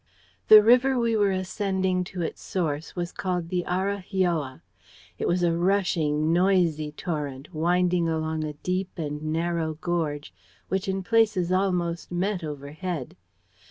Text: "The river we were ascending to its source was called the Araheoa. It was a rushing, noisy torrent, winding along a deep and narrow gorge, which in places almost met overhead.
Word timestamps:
"The 0.47 0.63
river 0.63 0.97
we 0.97 1.15
were 1.15 1.29
ascending 1.29 2.03
to 2.05 2.23
its 2.23 2.41
source 2.41 2.95
was 2.95 3.11
called 3.11 3.49
the 3.49 3.63
Araheoa. 3.67 4.61
It 5.19 5.27
was 5.27 5.43
a 5.43 5.55
rushing, 5.55 6.33
noisy 6.33 6.91
torrent, 6.91 7.53
winding 7.53 8.09
along 8.09 8.43
a 8.43 8.53
deep 8.53 8.97
and 8.97 9.21
narrow 9.21 9.75
gorge, 9.75 10.33
which 10.69 10.87
in 10.87 11.03
places 11.03 11.51
almost 11.51 12.11
met 12.11 12.43
overhead. 12.43 13.15